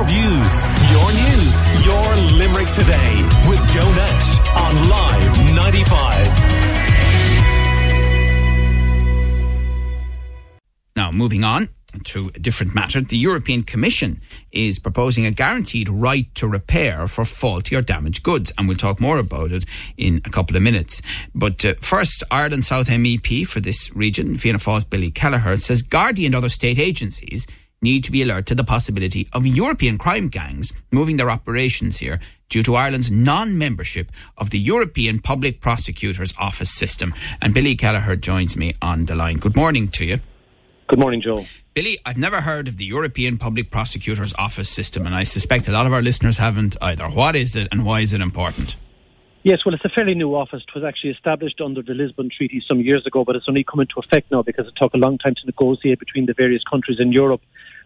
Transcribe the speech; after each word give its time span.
your 0.00 0.08
views, 0.08 0.64
your 0.90 1.12
news, 1.12 1.84
your 1.84 2.16
Limerick 2.38 2.68
today 2.72 3.22
with 3.46 3.60
Joe 3.68 3.92
Nash 3.92 4.40
on 4.56 4.88
Live 4.88 5.38
95. 5.54 6.26
Now, 10.96 11.10
moving 11.10 11.44
on 11.44 11.68
to 12.04 12.30
a 12.34 12.38
different 12.38 12.74
matter, 12.74 13.02
the 13.02 13.18
European 13.18 13.62
Commission 13.62 14.22
is 14.52 14.78
proposing 14.78 15.26
a 15.26 15.32
guaranteed 15.32 15.90
right 15.90 16.34
to 16.34 16.48
repair 16.48 17.06
for 17.06 17.26
faulty 17.26 17.76
or 17.76 17.82
damaged 17.82 18.22
goods, 18.22 18.54
and 18.56 18.68
we'll 18.68 18.78
talk 18.78 19.00
more 19.00 19.18
about 19.18 19.52
it 19.52 19.66
in 19.98 20.22
a 20.24 20.30
couple 20.30 20.56
of 20.56 20.62
minutes. 20.62 21.02
But 21.34 21.62
uh, 21.62 21.74
first, 21.82 22.22
Ireland 22.30 22.64
South 22.64 22.88
MEP 22.88 23.46
for 23.46 23.60
this 23.60 23.94
region, 23.94 24.38
Fianna 24.38 24.60
Fáil's 24.60 24.84
Billy 24.84 25.10
Kelleher, 25.10 25.58
says 25.58 25.82
Gardaí 25.82 26.24
and 26.24 26.34
other 26.34 26.48
state 26.48 26.78
agencies 26.78 27.46
need 27.82 28.04
to 28.04 28.12
be 28.12 28.22
alert 28.22 28.46
to 28.46 28.54
the 28.54 28.64
possibility 28.64 29.28
of 29.32 29.46
European 29.46 29.98
crime 29.98 30.28
gangs 30.28 30.72
moving 30.90 31.16
their 31.16 31.30
operations 31.30 31.98
here 31.98 32.20
due 32.48 32.62
to 32.62 32.74
Ireland's 32.74 33.10
non-membership 33.10 34.10
of 34.36 34.50
the 34.50 34.58
European 34.58 35.20
Public 35.20 35.60
Prosecutor's 35.60 36.34
Office 36.38 36.70
system. 36.70 37.14
And 37.40 37.54
Billy 37.54 37.76
Kelleher 37.76 38.16
joins 38.16 38.56
me 38.56 38.74
on 38.82 39.06
the 39.06 39.14
line. 39.14 39.38
Good 39.38 39.56
morning 39.56 39.88
to 39.88 40.04
you. 40.04 40.20
Good 40.88 40.98
morning, 40.98 41.22
Joe. 41.22 41.44
Billy, 41.72 41.98
I've 42.04 42.18
never 42.18 42.40
heard 42.40 42.66
of 42.66 42.76
the 42.76 42.84
European 42.84 43.38
Public 43.38 43.70
Prosecutor's 43.70 44.34
Office 44.34 44.68
system, 44.68 45.06
and 45.06 45.14
I 45.14 45.22
suspect 45.22 45.68
a 45.68 45.72
lot 45.72 45.86
of 45.86 45.92
our 45.92 46.02
listeners 46.02 46.38
haven't 46.38 46.76
either. 46.82 47.08
What 47.08 47.36
is 47.36 47.54
it, 47.54 47.68
and 47.70 47.86
why 47.86 48.00
is 48.00 48.12
it 48.12 48.20
important? 48.20 48.74
Yes, 49.44 49.60
well, 49.64 49.74
it's 49.74 49.84
a 49.84 49.88
fairly 49.88 50.14
new 50.14 50.34
office. 50.34 50.62
It 50.66 50.74
was 50.74 50.84
actually 50.84 51.10
established 51.10 51.60
under 51.60 51.80
the 51.80 51.94
Lisbon 51.94 52.28
Treaty 52.28 52.62
some 52.66 52.80
years 52.80 53.06
ago, 53.06 53.24
but 53.24 53.36
it's 53.36 53.46
only 53.48 53.64
come 53.64 53.80
into 53.80 53.94
effect 53.98 54.30
now 54.30 54.42
because 54.42 54.66
it 54.66 54.74
took 54.76 54.92
a 54.92 54.98
long 54.98 55.16
time 55.16 55.34
to 55.36 55.46
negotiate 55.46 56.00
between 56.00 56.26
the 56.26 56.34
various 56.34 56.62
countries 56.68 56.98
in 57.00 57.12
Europe. 57.12 57.40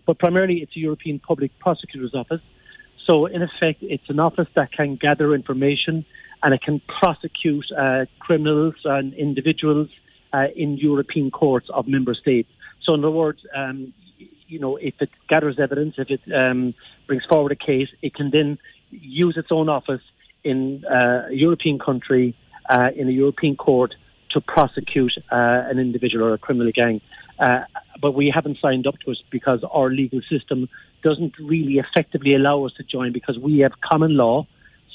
But 0.06 0.18
primarily, 0.18 0.56
it's 0.56 0.76
a 0.76 0.80
European 0.80 1.18
Public 1.18 1.58
Prosecutor's 1.58 2.14
Office. 2.14 2.42
So, 3.06 3.26
in 3.26 3.42
effect, 3.42 3.82
it's 3.82 4.08
an 4.08 4.18
office 4.18 4.48
that 4.54 4.72
can 4.72 4.96
gather 4.96 5.34
information 5.34 6.04
and 6.42 6.54
it 6.54 6.62
can 6.62 6.80
prosecute 7.00 7.64
uh, 7.76 8.04
criminals 8.18 8.74
and 8.84 9.14
individuals 9.14 9.88
uh, 10.32 10.46
in 10.56 10.76
European 10.76 11.30
courts 11.30 11.68
of 11.72 11.86
member 11.86 12.14
states. 12.14 12.48
So, 12.82 12.94
in 12.94 13.00
other 13.00 13.10
words, 13.10 13.40
um, 13.54 13.92
you 14.46 14.58
know, 14.58 14.76
if 14.76 14.94
it 15.00 15.10
gathers 15.28 15.58
evidence, 15.58 15.94
if 15.98 16.10
it 16.10 16.20
um, 16.34 16.74
brings 17.06 17.24
forward 17.24 17.52
a 17.52 17.56
case, 17.56 17.88
it 18.02 18.14
can 18.14 18.30
then 18.30 18.58
use 18.90 19.36
its 19.36 19.48
own 19.50 19.68
office 19.68 20.02
in 20.44 20.84
uh, 20.84 21.28
a 21.28 21.32
European 21.32 21.78
country, 21.78 22.36
uh, 22.68 22.88
in 22.94 23.08
a 23.08 23.12
European 23.12 23.56
court, 23.56 23.94
to 24.30 24.40
prosecute 24.40 25.12
uh, 25.32 25.70
an 25.70 25.78
individual 25.78 26.24
or 26.26 26.34
a 26.34 26.38
criminal 26.38 26.70
gang. 26.74 27.00
But 28.00 28.12
we 28.12 28.30
haven't 28.34 28.58
signed 28.60 28.86
up 28.86 28.98
to 29.04 29.12
it 29.12 29.18
because 29.30 29.64
our 29.70 29.90
legal 29.90 30.20
system 30.28 30.68
doesn't 31.02 31.34
really 31.38 31.78
effectively 31.78 32.34
allow 32.34 32.64
us 32.64 32.72
to 32.78 32.82
join 32.82 33.12
because 33.12 33.38
we 33.38 33.60
have 33.60 33.72
common 33.80 34.16
law. 34.16 34.46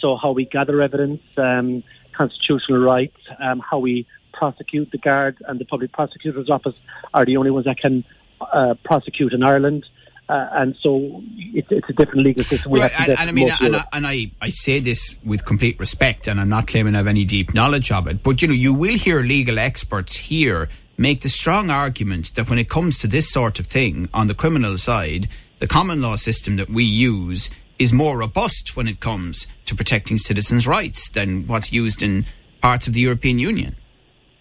So, 0.01 0.17
how 0.21 0.31
we 0.31 0.45
gather 0.45 0.81
evidence, 0.81 1.21
um, 1.37 1.83
constitutional 2.15 2.79
rights, 2.79 3.17
um, 3.39 3.59
how 3.59 3.79
we 3.79 4.07
prosecute 4.33 4.91
the 4.91 4.97
guard 4.97 5.37
and 5.47 5.59
the 5.59 5.65
public 5.65 5.91
prosecutor's 5.91 6.49
office 6.49 6.75
are 7.13 7.25
the 7.25 7.37
only 7.37 7.51
ones 7.51 7.65
that 7.65 7.77
can 7.77 8.03
uh, 8.41 8.75
prosecute 8.83 9.33
in 9.33 9.43
Ireland. 9.43 9.85
Uh, 10.29 10.47
and 10.51 10.75
so 10.81 11.23
it, 11.37 11.65
it's 11.71 11.89
a 11.89 11.93
different 11.93 12.23
legal 12.23 12.43
system. 12.43 12.71
right, 12.71 12.91
and, 12.99 13.17
and, 13.17 13.29
I 13.29 13.31
mean, 13.31 13.49
and, 13.59 13.75
I, 13.75 13.83
and 13.91 14.05
I, 14.05 14.31
I 14.39 14.49
say 14.49 14.79
this 14.79 15.15
with 15.25 15.43
complete 15.43 15.79
respect, 15.79 16.27
and 16.27 16.39
I'm 16.39 16.49
not 16.49 16.67
claiming 16.67 16.93
I 16.93 16.99
have 16.99 17.07
any 17.07 17.25
deep 17.25 17.55
knowledge 17.55 17.91
of 17.91 18.07
it, 18.07 18.21
but 18.21 18.41
you 18.41 18.47
know, 18.47 18.53
you 18.53 18.73
will 18.73 18.95
hear 18.95 19.21
legal 19.21 19.57
experts 19.57 20.15
here 20.15 20.69
make 20.99 21.21
the 21.21 21.29
strong 21.29 21.71
argument 21.71 22.35
that 22.35 22.49
when 22.49 22.59
it 22.59 22.69
comes 22.69 22.99
to 22.99 23.07
this 23.07 23.31
sort 23.31 23.57
of 23.57 23.65
thing 23.65 24.09
on 24.13 24.27
the 24.27 24.35
criminal 24.35 24.77
side, 24.77 25.29
the 25.59 25.67
common 25.67 26.01
law 26.01 26.17
system 26.17 26.57
that 26.57 26.69
we 26.69 26.83
use 26.83 27.49
is 27.79 27.93
more 27.93 28.17
robust 28.17 28.75
when 28.75 28.85
it 28.85 28.99
comes 28.99 29.47
to 29.63 29.73
protecting 29.73 30.17
citizens' 30.17 30.67
rights 30.67 31.09
than 31.09 31.47
what's 31.47 31.71
used 31.71 32.03
in 32.03 32.25
parts 32.61 32.85
of 32.85 32.93
the 32.93 32.99
European 32.99 33.39
Union. 33.39 33.77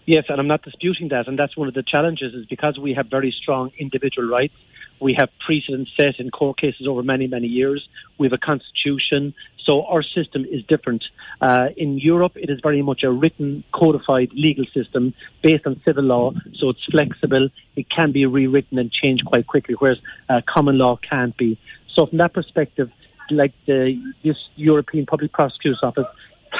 Yes, 0.05 0.25
and 0.27 0.37
I'm 0.37 0.47
not 0.47 0.63
disputing 0.63 1.07
that. 1.09 1.29
And 1.29 1.39
that's 1.39 1.55
one 1.55 1.69
of 1.69 1.75
the 1.75 1.83
challenges 1.83 2.33
is 2.33 2.45
because 2.45 2.77
we 2.77 2.93
have 2.93 3.07
very 3.07 3.31
strong 3.31 3.71
individual 3.77 4.27
rights. 4.27 4.55
We 4.99 5.15
have 5.17 5.29
precedents 5.45 5.91
set 5.99 6.19
in 6.19 6.29
court 6.31 6.57
cases 6.59 6.87
over 6.87 7.03
many, 7.03 7.27
many 7.27 7.47
years. 7.47 7.87
We 8.17 8.27
have 8.27 8.33
a 8.33 8.37
constitution. 8.37 9.33
So 9.65 9.85
our 9.85 10.03
system 10.03 10.45
is 10.45 10.63
different. 10.67 11.03
Uh, 11.41 11.67
in 11.77 11.99
Europe, 11.99 12.33
it 12.35 12.49
is 12.49 12.59
very 12.61 12.81
much 12.81 13.03
a 13.03 13.11
written, 13.11 13.63
codified 13.73 14.31
legal 14.33 14.65
system 14.73 15.13
based 15.41 15.65
on 15.65 15.81
civil 15.85 16.03
law. 16.03 16.33
So 16.57 16.69
it's 16.69 16.83
flexible. 16.85 17.49
It 17.75 17.87
can 17.89 18.11
be 18.11 18.25
rewritten 18.25 18.77
and 18.79 18.91
changed 18.91 19.25
quite 19.25 19.47
quickly, 19.47 19.75
whereas 19.77 19.99
uh, 20.27 20.41
common 20.47 20.77
law 20.77 20.97
can't 20.97 21.35
be. 21.37 21.59
So 21.95 22.07
from 22.07 22.17
that 22.17 22.33
perspective, 22.33 22.89
like 23.31 23.53
the, 23.67 24.01
this 24.23 24.37
European 24.55 25.05
Public 25.05 25.31
Prosecutor's 25.33 25.81
Office 25.83 26.07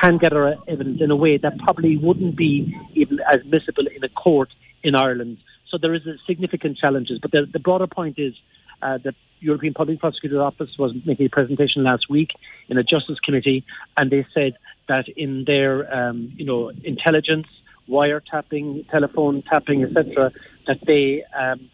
can 0.01 0.17
gather 0.17 0.55
evidence 0.67 1.01
in 1.01 1.11
a 1.11 1.15
way 1.15 1.37
that 1.37 1.57
probably 1.59 1.97
wouldn't 1.97 2.35
be 2.35 2.75
even 2.93 3.19
admissible 3.31 3.87
in 3.87 4.03
a 4.03 4.09
court 4.09 4.49
in 4.83 4.95
Ireland. 4.95 5.37
So 5.69 5.77
there 5.77 5.93
is 5.93 6.05
a 6.05 6.15
significant 6.27 6.77
challenges. 6.77 7.19
But 7.21 7.31
the, 7.31 7.47
the 7.51 7.59
broader 7.59 7.87
point 7.87 8.17
is 8.17 8.33
uh, 8.81 8.97
the 9.03 9.13
European 9.39 9.73
Public 9.73 9.99
Prosecutor's 9.99 10.39
Office 10.39 10.69
was 10.77 10.93
making 11.05 11.27
a 11.27 11.29
presentation 11.29 11.83
last 11.83 12.09
week 12.09 12.29
in 12.69 12.77
a 12.77 12.83
Justice 12.83 13.19
Committee, 13.23 13.65
and 13.97 14.11
they 14.11 14.25
said 14.33 14.53
that 14.87 15.05
in 15.15 15.43
their, 15.45 15.93
um, 15.93 16.33
you 16.35 16.45
know, 16.45 16.71
intelligence, 16.83 17.47
wiretapping, 17.89 18.89
telephone 18.89 19.43
tapping, 19.43 19.83
etc., 19.83 20.31
that 20.67 20.77
they 20.85 21.23
um, 21.37 21.69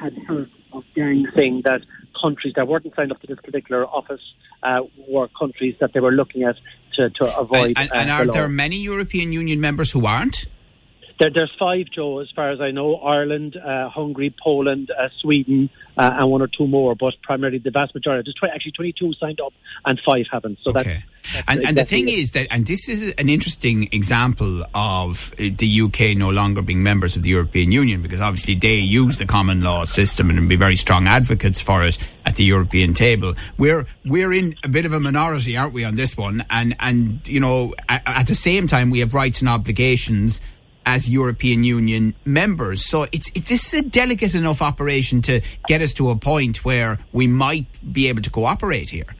had 0.00 0.14
heard 0.26 0.50
of 0.72 0.84
gangs 0.94 1.28
saying 1.36 1.62
that 1.64 1.80
countries 2.20 2.54
that 2.56 2.68
weren't 2.68 2.86
signed 2.94 3.12
up 3.12 3.20
to 3.20 3.26
this 3.26 3.38
particular 3.42 3.86
office 3.86 4.20
uh, 4.62 4.80
were 5.08 5.28
countries 5.38 5.74
that 5.80 5.92
they 5.92 6.00
were 6.00 6.12
looking 6.12 6.42
at 6.44 6.56
to, 6.94 7.10
to 7.10 7.38
avoid. 7.38 7.72
And, 7.76 7.78
and, 7.78 7.92
and 7.92 8.10
uh, 8.10 8.14
are 8.14 8.26
the 8.26 8.32
there 8.32 8.48
many 8.48 8.76
European 8.76 9.32
Union 9.32 9.60
members 9.60 9.92
who 9.92 10.06
aren't? 10.06 10.46
There, 11.20 11.30
there's 11.30 11.52
five, 11.58 11.86
Joe, 11.94 12.20
as 12.20 12.30
far 12.34 12.50
as 12.50 12.62
I 12.62 12.70
know 12.70 12.96
Ireland, 12.96 13.54
uh, 13.54 13.90
Hungary, 13.90 14.34
Poland, 14.42 14.90
uh, 14.90 15.10
Sweden, 15.20 15.68
uh, 15.98 16.16
and 16.18 16.30
one 16.30 16.40
or 16.40 16.46
two 16.46 16.66
more, 16.66 16.94
but 16.94 17.12
primarily 17.22 17.58
the 17.58 17.70
vast 17.70 17.94
majority. 17.94 18.26
There's 18.26 18.36
20, 18.36 18.54
actually 18.54 18.72
22 18.72 19.12
signed 19.20 19.38
up 19.38 19.52
and 19.84 20.00
five 20.04 20.24
haven't. 20.32 20.58
So 20.62 20.70
okay. 20.70 21.04
that's. 21.34 21.44
and, 21.46 21.66
and 21.66 21.76
the 21.76 21.84
thing 21.84 22.08
is 22.08 22.32
that, 22.32 22.46
and 22.50 22.66
this 22.66 22.88
is 22.88 23.12
an 23.18 23.28
interesting 23.28 23.90
example 23.92 24.64
of 24.74 25.34
uh, 25.34 25.50
the 25.58 25.82
UK 25.82 26.16
no 26.16 26.30
longer 26.30 26.62
being 26.62 26.82
members 26.82 27.16
of 27.16 27.22
the 27.22 27.28
European 27.28 27.70
Union 27.70 28.00
because 28.00 28.22
obviously 28.22 28.54
they 28.54 28.76
use 28.76 29.18
the 29.18 29.26
common 29.26 29.60
law 29.60 29.84
system 29.84 30.30
and 30.30 30.48
be 30.48 30.56
very 30.56 30.76
strong 30.76 31.06
advocates 31.06 31.60
for 31.60 31.82
it 31.82 31.98
at 32.24 32.36
the 32.36 32.44
European 32.44 32.94
table. 32.94 33.34
We're 33.58 33.86
we're 34.06 34.32
in 34.32 34.54
a 34.64 34.68
bit 34.68 34.86
of 34.86 34.94
a 34.94 35.00
minority, 35.00 35.54
aren't 35.54 35.74
we, 35.74 35.84
on 35.84 35.96
this 35.96 36.16
one? 36.16 36.46
And 36.48 36.74
and 36.80 37.28
you 37.28 37.40
know, 37.40 37.74
at, 37.90 38.02
at 38.06 38.26
the 38.26 38.34
same 38.34 38.66
time, 38.66 38.88
we 38.88 39.00
have 39.00 39.12
rights 39.12 39.40
and 39.40 39.50
obligations 39.50 40.40
as 40.94 41.08
European 41.08 41.62
Union 41.62 42.14
members. 42.24 42.84
So 42.84 43.06
it's 43.12 43.28
it, 43.36 43.44
this 43.46 43.62
is 43.72 43.74
a 43.80 43.82
delicate 44.00 44.34
enough 44.34 44.60
operation 44.60 45.22
to 45.22 45.40
get 45.68 45.80
us 45.86 45.92
to 45.94 46.10
a 46.10 46.16
point 46.16 46.64
where 46.64 46.98
we 47.12 47.26
might 47.28 47.68
be 47.98 48.08
able 48.08 48.22
to 48.22 48.30
cooperate 48.30 48.90
here. 48.90 49.10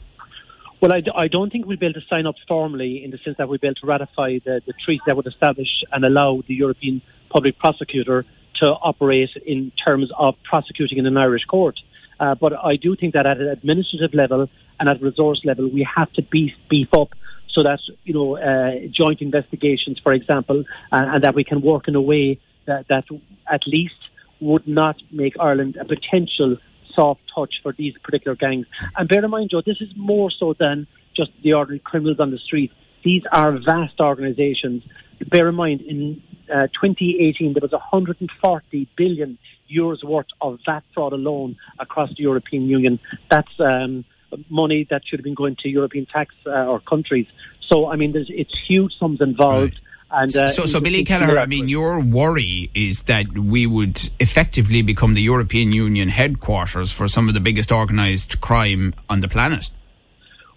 Well, 0.81 0.92
I, 0.94 1.28
don't 1.28 1.50
think 1.53 1.66
we'll 1.66 1.76
be 1.76 1.86
able 1.86 2.00
to 2.00 2.06
sign 2.08 2.26
up 2.26 2.36
formally 2.48 3.04
in 3.04 3.10
the 3.10 3.19
sense 3.19 3.36
that 3.36 3.47
we'll 3.48 3.58
be 3.58 3.69
able 3.69 3.81
to 3.82 3.86
ratify 3.86 4.38
the, 4.47 4.62
the 4.66 4.72
treaty 4.84 5.03
that 5.06 5.14
would 5.14 5.26
establish 5.26 5.69
and 5.92 6.04
allow 6.04 6.42
the 6.48 6.54
European 6.54 7.03
Public 7.28 7.58
Prosecutor 7.58 8.25
to 8.60 8.66
operate 8.91 9.31
in 9.47 9.70
terms 9.84 10.08
of 10.19 10.37
prosecuting 10.42 10.97
in 10.98 11.06
an 11.06 11.19
Irish 11.19 11.44
court. 11.44 11.78
Uh, 12.19 12.34
but 12.34 12.52
I 12.54 12.76
do 12.76 12.97
think 12.97 13.12
that 13.12 13.26
at 13.26 13.38
an 13.38 13.48
administrative 13.48 14.14
level 14.14 14.48
and 14.78 14.88
at 14.88 14.97
a 15.00 15.04
resource 15.04 15.42
level, 15.44 15.69
we 15.69 15.87
have 15.97 16.10
to 16.14 16.22
beef, 16.22 16.52
beef 16.70 16.88
up 16.94 17.10
so 17.53 17.62
that 17.62 17.81
you 18.05 18.15
know 18.15 18.37
uh, 18.37 18.87
joint 18.91 19.21
investigations, 19.21 19.99
for 20.03 20.12
example, 20.12 20.65
and, 20.93 21.15
and 21.15 21.25
that 21.25 21.34
we 21.34 21.44
can 21.44 21.61
work 21.61 21.88
in 21.88 21.94
a 21.94 22.00
way 22.00 22.41
that, 22.66 22.87
that 22.88 23.05
at 23.50 23.62
least 23.66 23.94
would 24.41 24.66
not 24.66 24.97
make 25.11 25.34
Ireland 25.38 25.77
a 25.77 25.84
potential 25.84 26.56
soft 26.94 27.21
touch 27.34 27.55
for 27.62 27.72
these 27.72 27.94
particular 28.03 28.37
gangs. 28.37 28.66
And 28.97 29.08
bear 29.08 29.25
in 29.25 29.31
mind, 29.31 29.50
Joe, 29.50 29.62
this 29.64 29.81
is 29.81 29.91
more 29.97 30.31
so 30.31 30.55
than 30.58 30.87
just 31.17 31.31
the 31.43 31.52
ordinary 31.52 31.81
criminals 31.81 32.20
on 32.20 32.31
the 32.31 32.38
street. 32.38 32.73
These 33.05 33.23
are 33.32 33.52
vast 33.58 34.00
organisations. 34.00 34.82
Bear 35.29 35.49
in 35.49 35.55
mind, 35.55 35.81
in 35.82 36.23
uh, 36.52 36.67
2018, 36.69 37.55
there 37.55 37.61
was 37.62 37.73
140 37.73 38.88
billion 38.97 39.38
euros 39.70 40.02
worth 40.02 40.26
of 40.41 40.58
VAT 40.67 40.82
fraud 40.94 41.12
alone 41.12 41.56
across 41.79 42.11
the 42.11 42.23
European 42.23 42.69
Union. 42.69 42.99
That's 43.31 43.52
um, 43.61 44.05
money 44.49 44.87
that 44.91 45.03
should 45.06 45.19
have 45.19 45.25
been 45.25 45.35
going 45.35 45.56
to 45.61 45.69
European 45.69 46.06
tax 46.06 46.35
uh, 46.47 46.67
or 46.67 46.81
countries. 46.81 47.27
So, 47.69 47.91
I 47.91 47.97
mean, 47.97 48.12
there's, 48.12 48.31
it's 48.31 48.56
huge 48.59 48.93
sums 48.99 49.21
involved. 49.21 49.75
Right. 49.75 50.23
And, 50.23 50.37
uh, 50.37 50.50
so, 50.50 50.67
so 50.67 50.81
Billy 50.81 51.05
Kelleher, 51.05 51.38
I 51.38 51.47
mean, 51.47 51.69
your 51.69 52.00
worry 52.00 52.71
is 52.75 53.05
that 53.05 53.38
we 53.38 53.65
would 53.65 54.11
effectively 54.19 54.82
become 54.82 55.15
the 55.15 55.23
European 55.23 55.71
Union 55.71 56.09
headquarters 56.09 56.91
for 56.91 57.06
some 57.06 57.29
of 57.29 57.35
the 57.35 57.41
biggest 57.41 57.71
organised 57.71 58.41
crime 58.41 58.93
on 59.09 59.21
the 59.21 59.29
planet. 59.29 59.71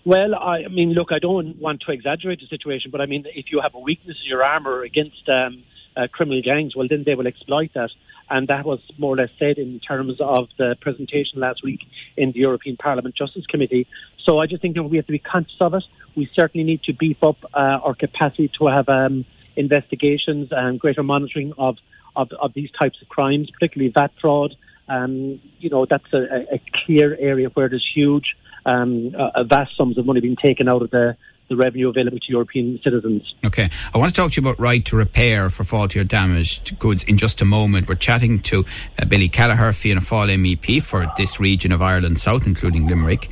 Well, 0.06 0.36
I, 0.36 0.66
I 0.66 0.68
mean, 0.69 0.94
look, 0.94 1.12
I 1.12 1.19
don't 1.19 1.60
want 1.60 1.81
to 1.81 1.92
exaggerate 1.92 2.40
the 2.40 2.48
situation, 2.48 2.92
but 2.92 3.00
I 3.00 3.06
mean, 3.06 3.26
if 3.36 3.52
you 3.52 3.62
have 3.62 3.76
a 3.76 3.80
weakness 3.80 4.18
in 4.24 4.30
your 4.30 4.44
armour 4.44 4.81
against 4.81 5.30
um, 5.30 5.64
uh, 5.96 6.08
criminal 6.12 6.42
gangs, 6.42 6.76
well, 6.76 6.88
then 6.90 7.04
they 7.06 7.16
will 7.16 7.28
exploit 7.28 7.72
that. 7.76 7.92
And 8.30 8.48
that 8.48 8.66
was 8.66 8.80
more 8.98 9.14
or 9.14 9.18
less 9.18 9.30
said 9.38 9.58
in 9.58 9.80
terms 9.80 10.20
of 10.20 10.50
the 10.58 10.75
presentation 10.81 11.40
last 11.40 11.64
week 11.64 11.81
in 12.18 12.31
the 12.31 12.40
European 12.40 12.78
Parliament 12.78 13.16
Justice 13.16 13.46
Committee. 13.48 13.88
So 14.25 14.40
I 14.40 14.48
just 14.48 14.62
think 14.62 14.75
know, 14.75 14.84
we 14.84 14.98
have 14.98 15.06
to 15.08 15.12
be 15.12 15.20
conscious 15.20 15.56
of 15.60 15.74
it. 15.74 15.84
We 16.16 16.30
certainly 16.34 16.64
need 16.64 16.84
to 16.84 16.94
beef 16.94 17.18
up 17.22 17.38
uh, 17.54 17.58
our 17.84 17.96
capacity 17.96 18.52
to 18.60 18.68
have 18.68 18.88
um, 18.90 19.25
investigations 19.56 20.50
and 20.52 20.80
greater 20.80 21.04
monitoring 21.04 21.54
of, 21.58 21.78
of, 22.16 22.30
of 22.42 22.54
these 22.54 22.70
types 22.81 23.02
of 23.02 23.10
crimes, 23.10 23.50
particularly 23.52 23.92
VAT 23.94 24.12
fraud. 24.22 24.56
Um, 24.88 25.40
you 25.60 25.69
know, 25.69 25.86
that's 25.90 26.12
a, 26.14 26.56
a 26.56 26.62
clear 26.86 27.16
area 27.19 27.50
where 27.50 27.69
there's 27.69 27.88
huge, 27.94 28.36
um, 28.66 29.16
uh, 29.18 29.44
vast 29.44 29.76
sums 29.78 29.98
of 29.98 30.06
money 30.06 30.22
being 30.22 30.36
taken 30.36 30.68
out 30.68 30.81
of 30.81 30.92
the 30.92 31.18
the 31.50 31.56
revenue 31.56 31.90
available 31.90 32.19
to 32.19 32.31
European 32.31 32.80
citizens. 32.84 33.34
Okay. 33.45 33.69
I 33.94 33.98
want 33.98 34.13
to 34.13 34.16
talk 34.16 34.31
to 34.31 34.42
you 34.42 34.48
about 34.48 34.60
right 34.60 34.84
to 34.86 34.95
repair 34.95 35.50
for 35.50 35.63
faulty 35.63 36.00
or 36.00 36.04
damaged 36.04 36.80
goods 36.80 37.04
in 37.04 37.18
just 37.18 37.42
a 37.42 37.45
moment. 37.45 37.88
We're 37.88 37.95
chatting 37.95 38.40
to 38.44 38.66
uh, 38.98 39.06
Billy 39.06 39.30
Kelleher, 39.30 39.74
Fianna 39.74 40.01
Fáil 40.01 40.38
MEP 40.38 40.81
for 40.84 41.07
this 41.18 41.40
region 41.40 41.72
of 41.72 41.81
Ireland 41.81 42.19
South, 42.19 42.48
including 42.48 42.88
Limerick. 42.88 43.30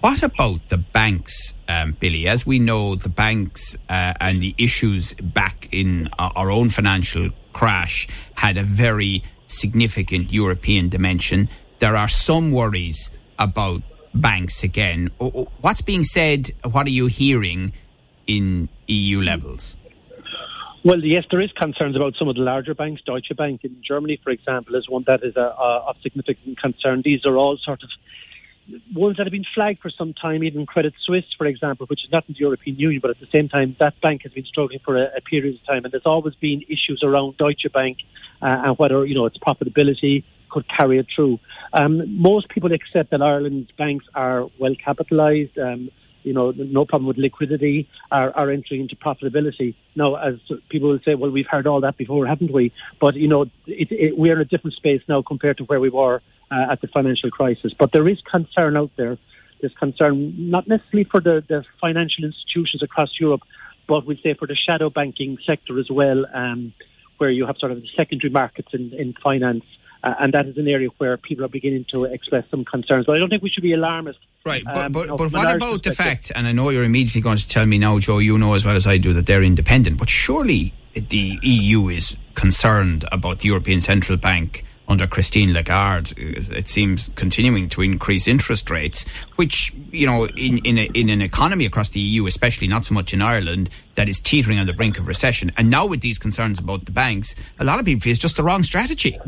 What 0.00 0.24
about 0.24 0.68
the 0.68 0.78
banks, 0.78 1.54
um, 1.68 1.96
Billy? 2.00 2.26
As 2.26 2.44
we 2.44 2.58
know, 2.58 2.96
the 2.96 3.08
banks 3.08 3.78
uh, 3.88 4.14
and 4.20 4.42
the 4.42 4.52
issues 4.58 5.14
back 5.14 5.68
in 5.70 6.08
our 6.18 6.50
own 6.50 6.70
financial 6.70 7.30
crash 7.52 8.08
had 8.34 8.56
a 8.56 8.64
very 8.64 9.22
significant 9.46 10.32
European 10.32 10.88
dimension. 10.88 11.48
There 11.78 11.94
are 11.94 12.08
some 12.08 12.50
worries 12.50 13.10
about 13.38 13.82
banks 14.14 14.62
again. 14.62 15.08
What's 15.60 15.82
being 15.82 16.04
said? 16.04 16.50
What 16.64 16.86
are 16.86 16.90
you 16.90 17.06
hearing 17.06 17.72
in 18.26 18.68
EU 18.86 19.20
levels? 19.20 19.76
Well, 20.84 20.98
yes, 21.04 21.24
there 21.30 21.40
is 21.40 21.52
concerns 21.52 21.94
about 21.94 22.14
some 22.18 22.28
of 22.28 22.34
the 22.34 22.42
larger 22.42 22.74
banks. 22.74 23.02
Deutsche 23.02 23.36
Bank 23.36 23.60
in 23.62 23.76
Germany, 23.86 24.18
for 24.22 24.30
example, 24.30 24.74
is 24.74 24.88
one 24.88 25.04
that 25.06 25.22
is 25.22 25.34
of 25.36 25.96
significant 26.02 26.60
concern. 26.60 27.02
These 27.04 27.24
are 27.24 27.36
all 27.36 27.56
sort 27.56 27.82
of 27.84 27.90
ones 28.92 29.16
that 29.16 29.26
have 29.26 29.32
been 29.32 29.46
flagged 29.54 29.80
for 29.80 29.90
some 29.90 30.12
time, 30.12 30.42
even 30.42 30.66
Credit 30.66 30.92
Suisse, 31.04 31.26
for 31.36 31.46
example, 31.46 31.86
which 31.86 32.04
is 32.04 32.10
not 32.10 32.24
in 32.28 32.34
the 32.34 32.40
European 32.40 32.76
Union, 32.76 33.00
but 33.00 33.10
at 33.10 33.20
the 33.20 33.28
same 33.32 33.48
time, 33.48 33.76
that 33.78 34.00
bank 34.00 34.22
has 34.22 34.32
been 34.32 34.44
struggling 34.44 34.80
for 34.84 34.96
a, 34.96 35.10
a 35.16 35.20
period 35.20 35.54
of 35.54 35.66
time. 35.66 35.84
And 35.84 35.92
there's 35.92 36.06
always 36.06 36.34
been 36.36 36.62
issues 36.62 37.02
around 37.02 37.36
Deutsche 37.36 37.66
Bank 37.72 37.98
uh, 38.40 38.46
and 38.64 38.78
whether, 38.78 39.04
you 39.06 39.14
know, 39.14 39.26
its 39.26 39.38
profitability 39.38 40.24
could 40.52 40.66
carry 40.78 40.96
it 41.02 41.06
through. 41.14 41.34
Um, 41.80 41.92
most 42.30 42.44
people 42.54 42.72
accept 42.72 43.10
that 43.12 43.22
Ireland's 43.22 43.72
banks 43.82 44.06
are 44.14 44.40
well 44.60 44.74
capitalised. 44.88 45.56
Um, 45.58 45.90
you 46.22 46.32
know, 46.32 46.52
no 46.56 46.84
problem 46.84 47.08
with 47.08 47.18
liquidity, 47.18 47.88
are, 48.10 48.30
are 48.38 48.48
entering 48.50 48.82
into 48.82 48.96
profitability. 48.96 49.74
Now, 49.96 50.14
as 50.28 50.34
people 50.68 50.88
will 50.90 51.00
say, 51.04 51.14
well, 51.14 51.30
we've 51.30 51.52
heard 51.54 51.66
all 51.66 51.80
that 51.80 51.96
before, 51.96 52.26
haven't 52.26 52.52
we? 52.52 52.72
But, 53.00 53.14
you 53.16 53.28
know, 53.28 53.42
it, 53.66 53.88
it, 53.90 54.16
we're 54.16 54.34
in 54.34 54.40
a 54.40 54.44
different 54.44 54.76
space 54.76 55.02
now 55.08 55.22
compared 55.22 55.56
to 55.58 55.64
where 55.64 55.80
we 55.80 55.90
were 55.90 56.22
uh, 56.50 56.72
at 56.72 56.80
the 56.80 56.88
financial 56.88 57.30
crisis. 57.30 57.72
But 57.76 57.90
there 57.92 58.06
is 58.08 58.18
concern 58.30 58.76
out 58.76 58.92
there. 58.96 59.18
There's 59.60 59.74
concern 59.74 60.50
not 60.50 60.68
necessarily 60.68 61.08
for 61.10 61.20
the, 61.20 61.42
the 61.48 61.64
financial 61.80 62.24
institutions 62.24 62.82
across 62.82 63.10
Europe, 63.18 63.42
but 63.88 64.06
we 64.06 64.14
say 64.22 64.34
for 64.34 64.46
the 64.46 64.56
shadow 64.56 64.90
banking 64.90 65.38
sector 65.46 65.78
as 65.80 65.90
well, 65.90 66.24
um, 66.32 66.72
where 67.18 67.30
you 67.30 67.46
have 67.46 67.56
sort 67.58 67.72
of 67.72 67.80
the 67.80 67.88
secondary 67.96 68.30
markets 68.30 68.68
in, 68.72 68.92
in 68.94 69.14
finance. 69.22 69.64
Uh, 70.02 70.14
and 70.18 70.32
that 70.32 70.46
is 70.46 70.56
an 70.56 70.66
area 70.66 70.88
where 70.98 71.16
people 71.16 71.44
are 71.44 71.48
beginning 71.48 71.84
to 71.84 72.04
express 72.04 72.44
some 72.50 72.64
concerns. 72.64 73.06
But 73.06 73.16
I 73.16 73.18
don't 73.18 73.28
think 73.28 73.42
we 73.42 73.50
should 73.50 73.62
be 73.62 73.72
alarmist. 73.72 74.18
Right, 74.44 74.64
but, 74.64 74.76
um, 74.76 74.92
but, 74.92 75.08
but 75.08 75.32
what 75.32 75.56
about 75.56 75.84
the 75.84 75.92
fact, 75.92 76.32
and 76.34 76.46
I 76.46 76.52
know 76.52 76.70
you're 76.70 76.84
immediately 76.84 77.20
going 77.20 77.38
to 77.38 77.48
tell 77.48 77.66
me 77.66 77.78
now, 77.78 77.98
Joe, 78.00 78.18
you 78.18 78.36
know 78.38 78.54
as 78.54 78.64
well 78.64 78.74
as 78.74 78.86
I 78.86 78.98
do 78.98 79.12
that 79.12 79.26
they're 79.26 79.42
independent, 79.42 79.98
but 79.98 80.08
surely 80.08 80.74
the 80.94 81.38
EU 81.42 81.88
is 81.88 82.16
concerned 82.34 83.04
about 83.12 83.40
the 83.40 83.48
European 83.48 83.80
Central 83.80 84.18
Bank 84.18 84.64
under 84.88 85.06
Christine 85.06 85.52
Lagarde, 85.52 86.12
it 86.16 86.68
seems 86.68 87.08
continuing 87.14 87.68
to 87.70 87.82
increase 87.82 88.26
interest 88.26 88.68
rates, 88.68 89.08
which 89.36 89.72
you 89.90 90.06
know 90.06 90.26
in 90.26 90.58
in, 90.58 90.78
a, 90.78 90.84
in, 90.92 91.08
an 91.08 91.22
economy 91.22 91.64
across 91.64 91.90
the 91.90 92.00
EU, 92.00 92.26
especially 92.26 92.68
not 92.68 92.84
so 92.84 92.94
much 92.94 93.14
in 93.14 93.22
Ireland, 93.22 93.70
that 93.94 94.08
is 94.08 94.20
teetering 94.20 94.58
on 94.58 94.66
the 94.66 94.72
brink 94.72 94.98
of 94.98 95.06
recession. 95.06 95.52
And 95.56 95.70
now 95.70 95.86
with 95.86 96.00
these 96.00 96.18
concerns 96.18 96.58
about 96.58 96.84
the 96.84 96.92
banks, 96.92 97.34
a 97.58 97.64
lot 97.64 97.78
of 97.78 97.86
people 97.86 98.02
feel 98.02 98.10
it's 98.10 98.20
just 98.20 98.36
the 98.36 98.42
wrong 98.42 98.62
strategy. 98.62 99.18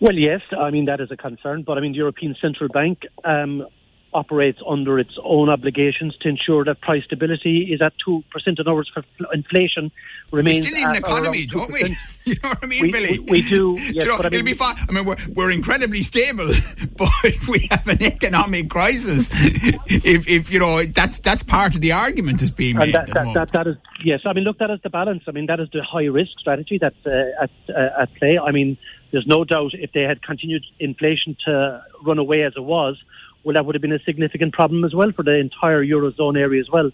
Well, 0.00 0.14
yes, 0.14 0.40
I 0.56 0.70
mean 0.70 0.86
that 0.86 1.00
is 1.00 1.10
a 1.10 1.16
concern, 1.16 1.62
but 1.62 1.78
I 1.78 1.80
mean 1.80 1.92
the 1.92 1.98
European 1.98 2.36
Central 2.40 2.68
Bank 2.68 3.06
um, 3.24 3.66
operates 4.14 4.60
under 4.66 4.98
its 4.98 5.10
own 5.22 5.48
obligations 5.48 6.16
to 6.18 6.28
ensure 6.28 6.64
that 6.64 6.80
price 6.80 7.04
stability 7.04 7.72
is 7.72 7.82
at 7.82 7.92
2%. 8.06 8.22
In 8.46 8.54
other 8.60 8.74
words, 8.74 8.90
inflation 9.32 9.90
remains. 10.30 10.64
We 10.64 10.70
still 10.70 10.78
need 10.78 10.96
an 10.96 10.96
economy, 10.96 11.46
don't 11.46 11.72
we? 11.72 11.96
You 12.26 12.36
know 12.42 12.48
what 12.48 12.64
I 12.64 12.66
mean, 12.66 12.80
we, 12.84 12.90
Billy? 12.90 13.18
We, 13.18 13.30
we 13.32 13.42
do. 13.50 13.76
Yes, 13.78 13.96
you 13.96 14.04
know, 14.06 14.16
but 14.16 14.24
I 14.24 14.30
mean, 14.30 14.40
it'll 14.40 14.46
be 14.46 14.54
fine. 14.54 14.76
I 14.88 14.92
mean, 14.92 15.04
we're, 15.04 15.16
we're 15.34 15.50
incredibly 15.50 16.00
stable, 16.00 16.50
but 16.96 17.10
we 17.46 17.68
have 17.70 17.86
an 17.86 18.02
economic 18.02 18.70
crisis. 18.70 19.28
if, 19.34 20.26
if 20.26 20.50
you 20.50 20.58
know, 20.58 20.82
that's 20.84 21.18
that's 21.18 21.42
part 21.42 21.74
of 21.74 21.82
the 21.82 21.92
argument 21.92 22.40
that's 22.40 22.50
being 22.50 22.78
made. 22.78 22.94
That, 22.94 23.12
that, 23.12 23.34
that, 23.34 23.52
that 23.52 23.66
is 23.66 23.76
yes. 24.02 24.20
I 24.24 24.32
mean, 24.32 24.44
look, 24.44 24.56
that 24.58 24.70
is 24.70 24.80
the 24.82 24.88
balance. 24.88 25.24
I 25.26 25.32
mean, 25.32 25.44
that 25.46 25.60
is 25.60 25.68
the 25.70 25.82
high 25.82 26.06
risk 26.06 26.30
strategy 26.38 26.78
that's 26.80 26.96
uh, 27.04 27.42
at 27.42 27.50
uh, 27.68 28.02
at 28.02 28.14
play. 28.14 28.38
I 28.38 28.52
mean, 28.52 28.78
there's 29.14 29.26
no 29.28 29.44
doubt 29.44 29.70
if 29.74 29.92
they 29.92 30.02
had 30.02 30.20
continued 30.22 30.64
inflation 30.80 31.36
to 31.44 31.84
run 32.02 32.18
away 32.18 32.42
as 32.42 32.52
it 32.56 32.64
was, 32.64 33.00
well, 33.44 33.54
that 33.54 33.64
would 33.64 33.76
have 33.76 33.82
been 33.82 33.92
a 33.92 34.02
significant 34.02 34.52
problem 34.52 34.84
as 34.84 34.92
well 34.92 35.12
for 35.12 35.22
the 35.22 35.34
entire 35.34 35.84
Eurozone 35.84 36.36
area 36.36 36.60
as 36.60 36.68
well. 36.68 36.90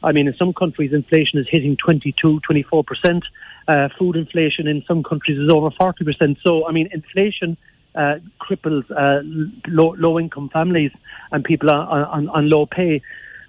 I 0.00 0.12
mean, 0.12 0.28
in 0.28 0.34
some 0.36 0.52
countries, 0.52 0.92
inflation 0.92 1.40
is 1.40 1.48
hitting 1.50 1.76
22, 1.76 2.40
24%. 2.48 3.22
Uh, 3.66 3.88
food 3.98 4.14
inflation 4.14 4.68
in 4.68 4.84
some 4.86 5.02
countries 5.02 5.36
is 5.36 5.50
over 5.50 5.70
40%. 5.70 6.36
So, 6.46 6.68
I 6.68 6.70
mean, 6.70 6.88
inflation 6.92 7.56
uh, 7.96 8.16
cripples 8.40 8.88
uh, 8.92 9.22
low, 9.66 9.96
low 9.98 10.20
income 10.20 10.50
families 10.50 10.92
and 11.32 11.42
people 11.42 11.70
on, 11.70 12.04
on, 12.04 12.28
on 12.28 12.48
low 12.48 12.66
pay. 12.66 13.02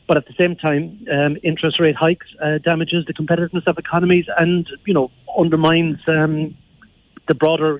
But 0.08 0.18
at 0.18 0.26
the 0.26 0.34
same 0.34 0.56
time, 0.56 1.06
um, 1.14 1.38
interest 1.44 1.80
rate 1.80 1.96
hikes 1.96 2.28
uh, 2.42 2.58
damages 2.58 3.06
the 3.06 3.14
competitiveness 3.14 3.68
of 3.68 3.78
economies 3.78 4.26
and, 4.36 4.68
you 4.86 4.96
know, 4.96 5.12
undermines 5.38 6.00
um, 6.08 6.56
the 7.28 7.36
broader 7.36 7.80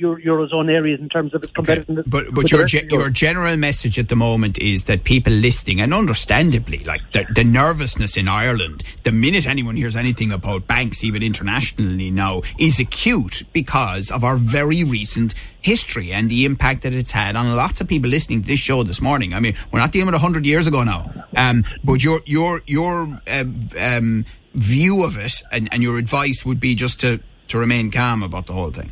eurozone 0.00 0.70
areas 0.70 1.00
in 1.00 1.08
terms 1.08 1.34
of 1.34 1.42
its 1.42 1.52
competitiveness. 1.52 2.00
Okay. 2.00 2.08
But 2.08 2.34
but 2.34 2.50
your 2.50 2.64
ge- 2.64 2.90
your 2.90 3.10
general 3.10 3.56
message 3.56 3.98
at 3.98 4.08
the 4.08 4.16
moment 4.16 4.58
is 4.58 4.84
that 4.84 5.04
people 5.04 5.32
listening, 5.32 5.80
and 5.80 5.94
understandably, 5.94 6.78
like 6.78 7.02
the, 7.12 7.26
the, 7.34 7.44
nervousness 7.44 8.16
in 8.16 8.28
Ireland, 8.28 8.82
the 9.04 9.12
minute 9.12 9.46
anyone 9.46 9.76
hears 9.76 9.96
anything 9.96 10.32
about 10.32 10.66
banks, 10.66 11.04
even 11.04 11.22
internationally 11.22 12.10
now, 12.10 12.42
is 12.58 12.80
acute 12.80 13.42
because 13.52 14.10
of 14.10 14.24
our 14.24 14.36
very 14.36 14.82
recent 14.82 15.34
history 15.60 16.12
and 16.12 16.28
the 16.28 16.44
impact 16.44 16.82
that 16.82 16.92
it's 16.92 17.12
had 17.12 17.36
on 17.36 17.56
lots 17.56 17.80
of 17.80 17.88
people 17.88 18.10
listening 18.10 18.42
to 18.42 18.48
this 18.48 18.60
show 18.60 18.82
this 18.82 19.00
morning. 19.00 19.32
I 19.32 19.40
mean, 19.40 19.54
we're 19.72 19.80
not 19.80 19.92
dealing 19.92 20.10
with 20.10 20.20
hundred 20.20 20.46
years 20.46 20.66
ago 20.66 20.84
now, 20.84 21.12
um, 21.36 21.64
but 21.82 22.02
your 22.02 22.20
your 22.26 22.60
your 22.66 23.20
uh, 23.26 23.44
um, 23.78 24.24
view 24.54 25.04
of 25.04 25.16
it 25.18 25.42
and, 25.50 25.68
and 25.72 25.82
your 25.82 25.98
advice 25.98 26.44
would 26.44 26.60
be 26.60 26.74
just 26.74 27.00
to 27.00 27.20
to 27.48 27.58
remain 27.58 27.90
calm 27.90 28.22
about 28.22 28.46
the 28.46 28.52
whole 28.52 28.70
thing. 28.70 28.90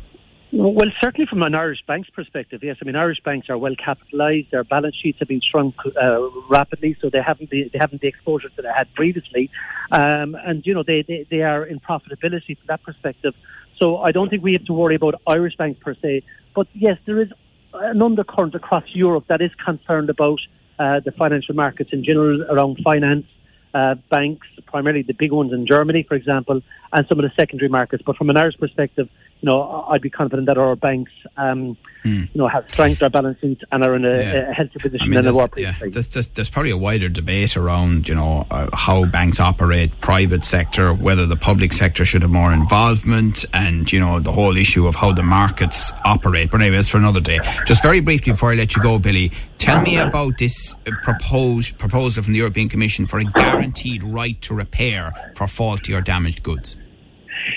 Well, 0.55 0.85
certainly 1.03 1.25
from 1.27 1.41
an 1.41 1.55
Irish 1.55 1.79
bank's 1.87 2.11
perspective, 2.11 2.59
yes. 2.61 2.77
I 2.79 2.85
mean, 2.85 2.95
Irish 2.95 3.19
banks 3.25 3.49
are 3.49 3.57
well 3.57 3.73
capitalised. 3.75 4.51
Their 4.51 4.63
balance 4.63 4.95
sheets 5.01 5.17
have 5.17 5.27
been 5.27 5.41
shrunk 5.41 5.73
uh, 5.99 6.29
rapidly, 6.47 6.95
so 7.01 7.09
they 7.09 7.23
haven't 7.25 7.49
the, 7.49 7.71
they 7.73 7.79
haven't 7.81 8.03
the 8.03 8.07
exposure 8.07 8.49
that 8.55 8.61
they 8.61 8.69
had 8.69 8.93
previously, 8.93 9.49
um, 9.91 10.35
and 10.45 10.63
you 10.63 10.75
know 10.75 10.83
they, 10.85 11.03
they 11.07 11.25
they 11.31 11.41
are 11.41 11.65
in 11.65 11.79
profitability 11.79 12.55
from 12.55 12.67
that 12.67 12.83
perspective. 12.83 13.33
So 13.81 13.97
I 13.97 14.11
don't 14.11 14.29
think 14.29 14.43
we 14.43 14.53
have 14.53 14.65
to 14.65 14.73
worry 14.73 14.95
about 14.95 15.15
Irish 15.25 15.57
banks 15.57 15.79
per 15.83 15.95
se. 15.95 16.21
But 16.53 16.67
yes, 16.75 16.99
there 17.07 17.19
is 17.19 17.29
an 17.73 18.03
undercurrent 18.03 18.53
across 18.53 18.83
Europe 18.93 19.25
that 19.29 19.41
is 19.41 19.49
concerned 19.65 20.11
about 20.11 20.39
uh, 20.77 20.99
the 20.99 21.13
financial 21.13 21.55
markets 21.55 21.89
in 21.91 22.03
general 22.03 22.43
around 22.43 22.77
finance. 22.83 23.25
Uh, 23.73 23.95
banks, 24.11 24.45
primarily 24.67 25.01
the 25.01 25.15
big 25.15 25.31
ones 25.31 25.51
in 25.51 25.65
Germany, 25.65 26.05
for 26.07 26.13
example, 26.13 26.61
and 26.91 27.07
some 27.09 27.17
of 27.17 27.23
the 27.23 27.31
secondary 27.35 27.69
markets. 27.69 28.03
But 28.05 28.17
from 28.17 28.29
an 28.29 28.37
Irish 28.37 28.55
perspective, 28.59 29.09
you 29.43 29.49
know, 29.49 29.85
I'd 29.89 30.01
be 30.01 30.09
confident 30.09 30.47
that 30.47 30.57
our 30.57 30.73
banks, 30.77 31.11
um, 31.35 31.75
mm. 32.05 32.21
you 32.21 32.29
know, 32.33 32.47
have 32.47 32.63
strengthened 32.69 33.01
their 33.01 33.09
balance 33.09 33.37
sheets 33.41 33.61
and 33.73 33.83
are 33.83 33.93
in 33.93 34.05
a, 34.05 34.17
yeah. 34.17 34.49
a 34.49 34.53
healthy 34.53 34.79
position 34.79 35.01
I 35.01 35.05
mean, 35.05 35.15
than 35.15 35.25
they 35.25 35.37
were 35.37 35.49
previously. 35.49 35.87
Yeah, 35.87 35.91
there's, 35.91 36.07
there's, 36.07 36.27
there's, 36.29 36.49
probably 36.49 36.71
a 36.71 36.77
wider 36.77 37.09
debate 37.09 37.57
around, 37.57 38.07
you 38.07 38.15
know, 38.15 38.47
uh, 38.49 38.73
how 38.73 39.03
banks 39.03 39.41
operate, 39.41 39.99
private 39.99 40.45
sector, 40.45 40.93
whether 40.93 41.25
the 41.25 41.35
public 41.35 41.73
sector 41.73 42.05
should 42.05 42.21
have 42.21 42.31
more 42.31 42.53
involvement, 42.53 43.43
and 43.53 43.91
you 43.91 43.99
know, 43.99 44.21
the 44.21 44.31
whole 44.31 44.55
issue 44.55 44.87
of 44.87 44.95
how 44.95 45.11
the 45.11 45.23
markets 45.23 45.91
operate. 46.05 46.49
But 46.49 46.61
anyway, 46.61 46.77
that's 46.77 46.87
for 46.87 46.97
another 46.97 47.19
day. 47.19 47.39
Just 47.65 47.83
very 47.83 47.99
briefly 47.99 48.31
before 48.31 48.53
I 48.53 48.55
let 48.55 48.77
you 48.77 48.81
go, 48.81 48.97
Billy, 48.97 49.33
tell 49.57 49.81
me 49.81 49.97
about 49.97 50.37
this 50.37 50.73
uh, 50.87 50.91
proposed 51.03 51.77
proposal 51.77 52.23
from 52.23 52.31
the 52.31 52.39
European 52.39 52.69
Commission 52.69 53.07
for 53.07 53.19
a 53.19 53.25
guaranteed 53.25 54.05
right 54.05 54.41
to 54.43 54.55
repair 54.55 55.33
for 55.35 55.47
faulty 55.47 55.93
or 55.93 55.99
damaged 55.99 56.43
goods. 56.43 56.77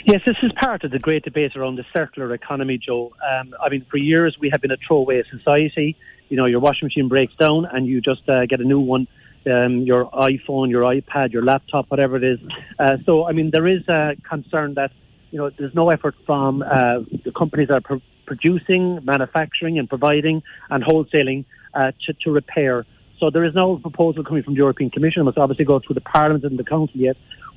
Yes, 0.07 0.21
this 0.25 0.37
is 0.45 0.53
part 0.53 0.85
of 0.85 0.93
the 0.93 1.01
great 1.01 1.25
debate 1.25 1.57
around 1.57 1.75
the 1.75 1.85
circular 1.93 2.33
economy, 2.33 2.79
Joe. 2.79 3.13
Um, 3.29 3.53
I 3.61 3.69
mean, 3.69 3.85
for 3.91 3.97
years 3.97 4.37
we 4.41 4.49
have 4.53 4.61
been 4.61 4.71
a 4.71 4.77
throwaway 4.87 5.21
society. 5.29 5.97
You 6.29 6.37
know, 6.37 6.45
your 6.45 6.61
washing 6.61 6.87
machine 6.87 7.09
breaks 7.09 7.35
down 7.35 7.65
and 7.65 7.89
you 7.89 8.01
just 8.01 8.23
uh, 8.29 8.47
get 8.47 8.61
a 8.61 8.65
new 8.65 8.79
one. 8.79 9.09
Um, 9.51 9.81
your 9.81 10.09
iPhone, 10.13 10.71
your 10.71 10.83
iPad, 10.83 11.33
your 11.33 11.43
laptop, 11.43 11.91
whatever 11.91 12.17
it 12.17 12.23
is. 12.23 12.39
Uh, 12.79 12.99
so, 13.05 13.27
I 13.27 13.33
mean, 13.33 13.51
there 13.53 13.67
is 13.67 13.81
a 13.89 14.13
concern 14.29 14.75
that 14.75 14.93
you 15.33 15.39
know 15.39 15.51
there's 15.51 15.75
no 15.75 15.91
effort 15.91 16.15
from 16.25 16.63
uh, 16.63 17.01
the 17.25 17.33
companies 17.37 17.67
that 17.67 17.75
are 17.75 17.81
pro- 17.81 18.03
producing, 18.27 19.01
manufacturing, 19.05 19.77
and 19.77 19.89
providing 19.89 20.41
and 20.71 20.85
wholesaling 20.85 21.47
uh, 21.75 21.91
to, 22.07 22.13
to 22.23 22.31
repair. 22.31 22.87
So 23.19 23.31
there 23.31 23.45
is 23.45 23.55
no 23.55 23.79
proposal 23.79 24.23
coming 24.23 24.45
from 24.45 24.55
the 24.55 24.59
European 24.59 24.91
Commission. 24.91 25.23
It 25.23 25.25
must 25.25 25.39
obviously 25.39 25.65
go 25.65 25.81
through 25.81 25.95
the 25.95 26.01
Parliament 26.03 26.45
and 26.45 26.59
the 26.59 26.65
Council 26.65 26.97
yet, 27.01 27.17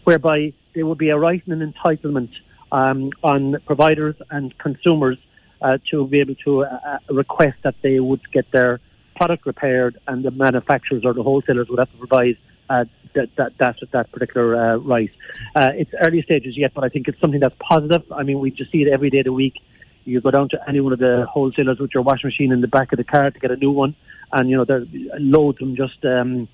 whereby 0.09 0.51
there 0.73 0.87
will 0.87 1.01
be 1.07 1.09
a 1.09 1.19
right 1.19 1.43
and 1.45 1.61
an 1.61 1.71
entitlement 1.71 2.31
um, 2.71 3.11
on 3.21 3.41
providers 3.67 4.15
and 4.31 4.57
consumers 4.57 5.19
uh, 5.61 5.77
to 5.91 6.07
be 6.07 6.19
able 6.19 6.33
to 6.33 6.63
uh, 6.63 6.67
uh, 6.67 6.97
request 7.13 7.57
that 7.63 7.75
they 7.83 7.99
would 7.99 8.21
get 8.31 8.45
their 8.51 8.79
product 9.15 9.45
repaired, 9.45 9.99
and 10.07 10.25
the 10.25 10.31
manufacturers 10.31 11.03
or 11.05 11.13
the 11.13 11.21
wholesalers 11.21 11.67
would 11.69 11.77
have 11.77 11.91
to 11.91 11.97
provide 11.97 12.37
uh, 12.71 12.85
that, 13.13 13.29
that, 13.37 13.51
that, 13.59 13.75
that 13.91 14.11
particular 14.11 14.55
uh, 14.55 14.77
right. 14.77 15.11
Uh, 15.55 15.69
it's 15.75 15.91
early 16.03 16.23
stages 16.23 16.57
yet, 16.57 16.71
but 16.73 16.83
I 16.83 16.89
think 16.89 17.07
it's 17.07 17.21
something 17.21 17.39
that's 17.39 17.55
positive. 17.59 18.03
I 18.11 18.23
mean, 18.23 18.39
we 18.39 18.49
just 18.49 18.71
see 18.71 18.81
it 18.81 18.87
every 18.91 19.11
day 19.11 19.19
of 19.19 19.25
the 19.25 19.33
week. 19.33 19.57
You 20.05 20.21
go 20.21 20.31
down 20.31 20.49
to 20.49 20.57
any 20.67 20.79
one 20.79 20.93
of 20.93 20.99
the 20.99 21.27
wholesalers 21.31 21.77
with 21.77 21.91
your 21.93 22.01
washing 22.01 22.29
machine 22.29 22.51
in 22.51 22.61
the 22.61 22.67
back 22.67 22.91
of 22.93 22.97
the 22.97 23.03
car 23.03 23.29
to 23.29 23.39
get 23.39 23.51
a 23.51 23.57
new 23.57 23.69
one, 23.69 23.95
and 24.31 24.49
you 24.49 24.57
know 24.57 24.65
there's 24.65 24.87
loads 25.19 25.61
of 25.61 25.67
them 25.67 25.75
just 25.75 26.03
um, 26.03 26.47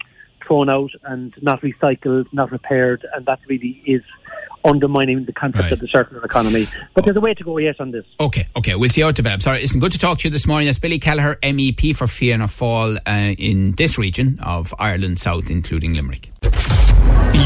thrown 0.45 0.69
out 0.69 0.91
and 1.03 1.33
not 1.41 1.61
recycled, 1.61 2.25
not 2.31 2.51
repaired, 2.51 3.05
and 3.13 3.25
that 3.25 3.39
really 3.47 3.81
is 3.85 4.01
undermining 4.65 5.25
the 5.25 5.33
concept 5.33 5.63
right. 5.63 5.71
of 5.71 5.79
the 5.79 5.87
circular 5.87 6.23
economy. 6.23 6.67
But 6.93 7.03
oh. 7.03 7.05
there's 7.05 7.17
a 7.17 7.21
way 7.21 7.33
to 7.33 7.43
go, 7.43 7.57
yes, 7.57 7.75
on 7.79 7.91
this. 7.91 8.05
Okay, 8.19 8.47
okay, 8.57 8.75
we'll 8.75 8.89
see 8.89 9.01
how 9.01 9.09
it 9.09 9.15
develops. 9.15 9.43
Sorry, 9.43 9.61
listen, 9.61 9.79
good 9.79 9.91
to 9.91 9.99
talk 9.99 10.19
to 10.19 10.27
you 10.27 10.31
this 10.31 10.47
morning. 10.47 10.65
That's 10.65 10.79
Billy 10.79 10.99
Kelleher, 10.99 11.37
MEP 11.43 11.95
for 11.95 12.07
Fianna 12.07 12.45
Fáil 12.45 12.97
uh, 13.05 13.35
in 13.37 13.73
this 13.73 13.97
region 13.97 14.39
of 14.41 14.73
Ireland 14.79 15.19
South, 15.19 15.49
including 15.49 15.93
Limerick. 15.93 16.31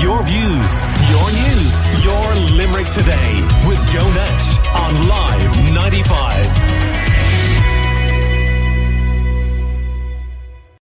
Your 0.02 0.24
views, 0.24 0.86
your 1.10 1.28
news, 1.32 2.06
your 2.06 2.58
Limerick 2.58 2.88
today 2.88 3.42
with 3.68 3.80
Joe 3.92 4.08
Nash 4.14 4.60
on 4.76 5.08
Live 5.10 5.74
95. 5.74 6.69